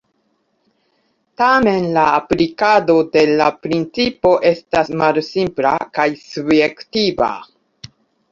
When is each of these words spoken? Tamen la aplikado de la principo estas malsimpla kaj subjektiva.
Tamen 1.41 1.83
la 1.97 2.05
aplikado 2.21 2.95
de 3.17 3.23
la 3.41 3.49
principo 3.67 4.33
estas 4.53 4.89
malsimpla 5.03 5.75
kaj 5.99 6.09
subjektiva. 6.25 7.29